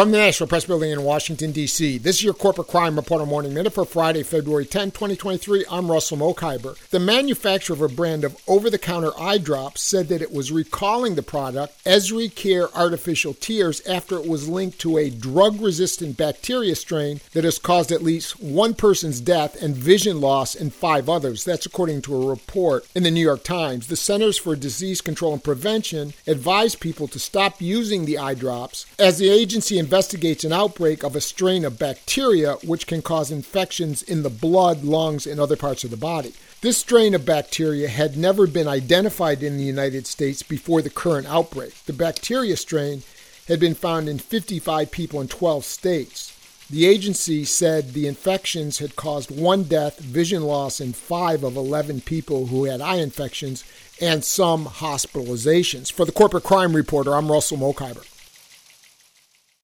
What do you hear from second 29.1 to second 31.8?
the agency investigates an outbreak of a strain of